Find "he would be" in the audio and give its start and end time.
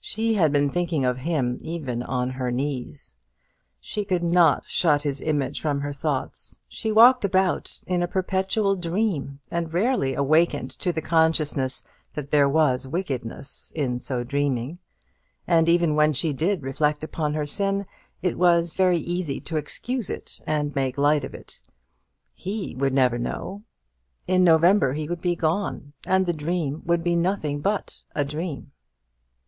24.92-25.34